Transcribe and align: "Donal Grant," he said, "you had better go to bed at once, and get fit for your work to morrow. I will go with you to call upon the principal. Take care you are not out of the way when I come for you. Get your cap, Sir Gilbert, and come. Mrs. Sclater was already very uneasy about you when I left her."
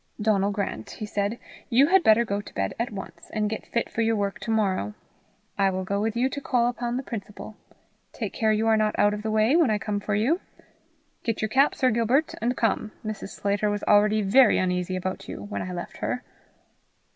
"Donal 0.19 0.49
Grant," 0.49 0.89
he 0.89 1.05
said, 1.05 1.37
"you 1.69 1.85
had 1.89 2.01
better 2.01 2.25
go 2.25 2.41
to 2.41 2.53
bed 2.55 2.73
at 2.79 2.89
once, 2.91 3.29
and 3.35 3.51
get 3.51 3.67
fit 3.67 3.87
for 3.87 4.01
your 4.01 4.15
work 4.15 4.39
to 4.39 4.49
morrow. 4.49 4.95
I 5.59 5.69
will 5.69 5.83
go 5.83 6.01
with 6.01 6.15
you 6.17 6.27
to 6.27 6.41
call 6.41 6.67
upon 6.67 6.97
the 6.97 7.03
principal. 7.03 7.55
Take 8.11 8.33
care 8.33 8.51
you 8.51 8.65
are 8.65 8.77
not 8.77 8.97
out 8.97 9.13
of 9.13 9.21
the 9.21 9.29
way 9.29 9.55
when 9.55 9.69
I 9.69 9.77
come 9.77 9.99
for 9.99 10.15
you. 10.15 10.41
Get 11.21 11.43
your 11.43 11.49
cap, 11.49 11.75
Sir 11.75 11.91
Gilbert, 11.91 12.33
and 12.41 12.57
come. 12.57 12.93
Mrs. 13.05 13.29
Sclater 13.29 13.69
was 13.69 13.83
already 13.83 14.23
very 14.23 14.57
uneasy 14.57 14.95
about 14.95 15.27
you 15.27 15.43
when 15.43 15.61
I 15.61 15.71
left 15.71 15.97
her." 15.97 16.23